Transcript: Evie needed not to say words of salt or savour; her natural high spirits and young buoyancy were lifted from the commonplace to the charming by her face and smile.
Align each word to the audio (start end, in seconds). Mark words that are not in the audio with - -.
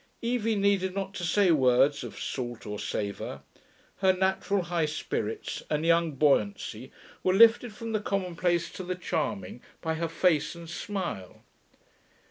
Evie 0.23 0.55
needed 0.55 0.95
not 0.95 1.13
to 1.13 1.23
say 1.23 1.51
words 1.51 2.03
of 2.03 2.19
salt 2.19 2.65
or 2.65 2.79
savour; 2.79 3.43
her 3.97 4.11
natural 4.13 4.63
high 4.63 4.87
spirits 4.87 5.61
and 5.69 5.85
young 5.85 6.13
buoyancy 6.13 6.91
were 7.21 7.35
lifted 7.35 7.71
from 7.71 7.91
the 7.91 7.99
commonplace 8.01 8.71
to 8.71 8.83
the 8.83 8.95
charming 8.95 9.61
by 9.79 9.93
her 9.93 10.09
face 10.09 10.55
and 10.55 10.67
smile. 10.71 11.43